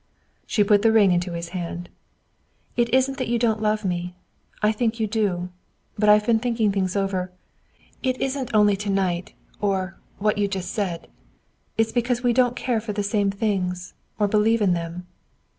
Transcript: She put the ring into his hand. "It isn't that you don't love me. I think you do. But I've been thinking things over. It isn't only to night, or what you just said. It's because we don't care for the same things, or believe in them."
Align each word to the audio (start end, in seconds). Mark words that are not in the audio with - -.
She 0.47 0.63
put 0.63 0.81
the 0.81 0.91
ring 0.91 1.11
into 1.11 1.33
his 1.33 1.49
hand. 1.49 1.87
"It 2.75 2.91
isn't 2.91 3.19
that 3.19 3.27
you 3.27 3.37
don't 3.37 3.61
love 3.61 3.85
me. 3.85 4.15
I 4.63 4.71
think 4.71 4.99
you 4.99 5.05
do. 5.05 5.49
But 5.95 6.09
I've 6.09 6.25
been 6.25 6.39
thinking 6.39 6.71
things 6.71 6.95
over. 6.95 7.31
It 8.01 8.19
isn't 8.19 8.49
only 8.51 8.75
to 8.77 8.89
night, 8.89 9.35
or 9.59 9.99
what 10.17 10.39
you 10.39 10.47
just 10.47 10.71
said. 10.73 11.07
It's 11.77 11.91
because 11.91 12.23
we 12.23 12.33
don't 12.33 12.55
care 12.55 12.81
for 12.81 12.93
the 12.93 13.03
same 13.03 13.29
things, 13.29 13.93
or 14.17 14.27
believe 14.27 14.59
in 14.63 14.73
them." 14.73 15.05